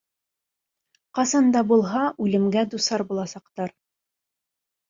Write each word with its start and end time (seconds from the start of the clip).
Ҡасан 1.19 1.51
да 1.57 1.63
булһа 1.73 2.07
үлемгә 2.27 2.65
дусар 2.73 3.07
буласаҡтар. 3.13 3.77